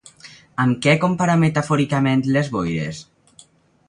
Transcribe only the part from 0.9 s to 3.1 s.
compara metafòricament les boires?